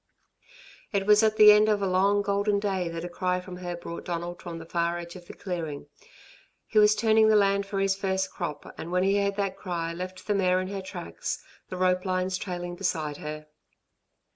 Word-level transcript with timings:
It 0.91 1.05
was 1.05 1.21
at 1.21 1.35
the 1.37 1.51
end 1.51 1.69
of 1.69 1.79
a 1.79 1.85
long 1.85 2.23
golden 2.23 2.59
day 2.59 2.89
that 2.89 3.05
a 3.05 3.07
cry 3.07 3.39
from 3.39 3.57
her 3.57 3.75
brought 3.75 4.05
Donald 4.05 4.41
from 4.41 4.57
the 4.57 4.65
far 4.65 4.97
edge 4.97 5.15
of 5.15 5.27
the 5.27 5.33
clearing. 5.35 5.85
He 6.65 6.79
was 6.79 6.95
turning 6.95 7.27
the 7.27 7.35
land 7.35 7.67
for 7.67 7.79
his 7.79 7.95
first 7.95 8.31
crop, 8.31 8.73
and 8.79 8.91
when 8.91 9.03
he 9.03 9.21
heard 9.21 9.35
that 9.35 9.57
cry, 9.57 9.93
left 9.93 10.25
the 10.25 10.33
mare 10.33 10.59
in 10.59 10.69
her 10.69 10.81
tracks, 10.81 11.43
the 11.69 11.77
rope 11.77 12.03
lines 12.03 12.39
trailing 12.39 12.73
beside 12.75 13.17
her. 13.17 13.45